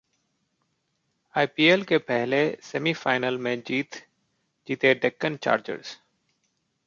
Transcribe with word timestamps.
IPL 1.35 1.83
के 1.83 1.97
पहले 1.97 2.39
semifinal 2.63 3.37
में 3.37 3.55
जीते 3.67 4.93
डेक्कन 4.93 5.35
चार्जर्स 5.35 5.97